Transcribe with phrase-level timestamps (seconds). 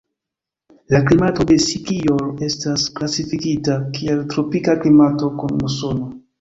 [0.93, 6.13] La klimato de Sikijor estas klasifikita kiel tropika klimato kun musono.